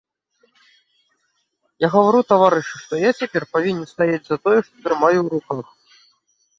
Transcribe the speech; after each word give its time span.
Я 1.85 1.91
гавару, 1.97 2.23
таварышы, 2.33 2.73
што 2.87 2.93
я 3.05 3.11
цяпер 3.21 3.43
павінен 3.55 3.85
стаяць 3.93 4.27
за 4.33 4.43
тое, 4.43 4.57
што 4.69 4.73
трымаю 4.89 5.17
ў 5.23 5.27
руках! 5.39 5.67